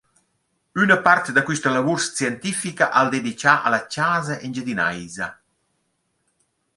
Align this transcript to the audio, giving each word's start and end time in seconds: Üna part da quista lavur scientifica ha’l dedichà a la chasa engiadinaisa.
Üna 0.83 0.95
part 1.07 1.25
da 1.35 1.41
quista 1.49 1.69
lavur 1.75 1.99
scientifica 2.05 2.85
ha’l 2.95 3.09
dedichà 3.15 3.53
a 3.59 3.67
la 3.73 3.81
chasa 3.93 4.35
engiadinaisa. 4.45 5.27